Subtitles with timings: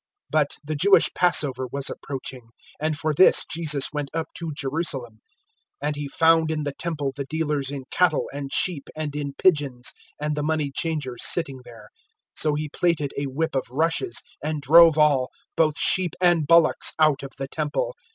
[0.01, 5.19] 002:013 But the Jewish Passover was approaching, and for this Jesus went up to Jerusalem.
[5.83, 9.33] 002:014 And He found in the Temple the dealers in cattle and sheep and in
[9.35, 11.89] pigeons, and the money changers sitting there.
[12.35, 16.93] 002:015 So He plaited a whip of rushes, and drove all both sheep and bullocks
[16.97, 17.93] out of the Temple.